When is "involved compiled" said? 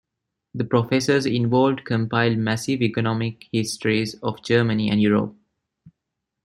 1.27-2.39